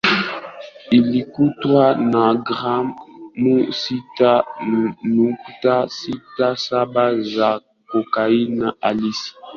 [0.95, 1.81] alikutwa
[2.13, 2.93] na gramu
[3.79, 4.31] sita
[5.15, 7.49] nukta sita saba za
[7.89, 9.31] cocaine halisi